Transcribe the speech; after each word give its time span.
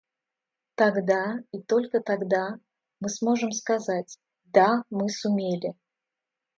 Тогда, 0.73 1.37
и 1.51 1.61
только 1.61 1.99
тогда, 1.99 2.59
мы 3.01 3.07
сможем 3.09 3.51
сказать 3.51 4.17
«Да, 4.45 4.83
мы 4.89 5.07
сумели!». 5.09 5.75